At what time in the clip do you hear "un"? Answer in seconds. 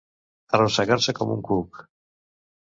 1.35-1.45